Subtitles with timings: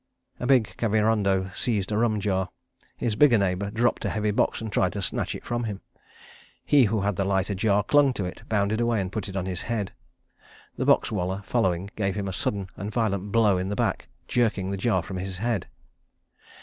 [0.39, 2.49] A big Kavirondo seized a rum jar.
[2.97, 5.81] His bigger neighbour dropped a heavy box and tried to snatch it from him.
[6.65, 9.45] He who had the lighter jar clung to it, bounded away, and put it on
[9.45, 9.93] his head.
[10.75, 14.75] The box wallah, following, gave him a sudden violent blow in the back, jerking the
[14.77, 15.67] jar from his head.